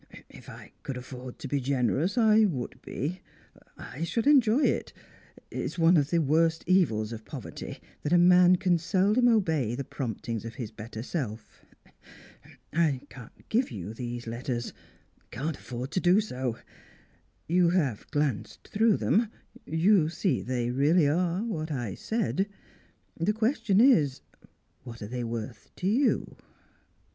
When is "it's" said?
5.51-5.77